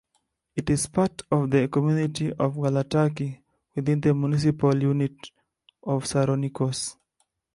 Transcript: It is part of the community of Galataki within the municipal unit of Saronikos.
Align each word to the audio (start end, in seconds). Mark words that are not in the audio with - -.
It 0.55 0.67
is 0.71 0.87
part 0.87 1.21
of 1.31 1.51
the 1.51 1.67
community 1.67 2.31
of 2.33 2.55
Galataki 2.55 3.39
within 3.75 4.01
the 4.01 4.15
municipal 4.15 4.75
unit 4.81 5.29
of 5.83 6.05
Saronikos. 6.05 6.95